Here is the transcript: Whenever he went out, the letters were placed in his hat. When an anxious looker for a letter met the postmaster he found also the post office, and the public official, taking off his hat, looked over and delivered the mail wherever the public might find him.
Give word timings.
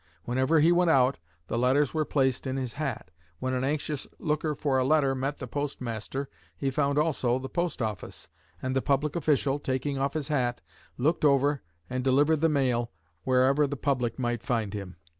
Whenever 0.23 0.61
he 0.61 0.71
went 0.71 0.89
out, 0.89 1.19
the 1.45 1.59
letters 1.59 1.93
were 1.93 2.03
placed 2.05 2.47
in 2.47 2.57
his 2.57 2.73
hat. 2.73 3.11
When 3.37 3.53
an 3.53 3.63
anxious 3.63 4.07
looker 4.17 4.55
for 4.55 4.79
a 4.79 4.83
letter 4.83 5.13
met 5.13 5.37
the 5.37 5.45
postmaster 5.45 6.27
he 6.57 6.71
found 6.71 6.97
also 6.97 7.37
the 7.37 7.47
post 7.49 7.83
office, 7.83 8.27
and 8.63 8.75
the 8.75 8.81
public 8.81 9.15
official, 9.15 9.59
taking 9.59 9.99
off 9.99 10.15
his 10.15 10.29
hat, 10.29 10.59
looked 10.97 11.23
over 11.23 11.61
and 11.87 12.03
delivered 12.03 12.41
the 12.41 12.49
mail 12.49 12.89
wherever 13.25 13.67
the 13.67 13.77
public 13.77 14.17
might 14.17 14.41
find 14.41 14.73
him. 14.73 14.95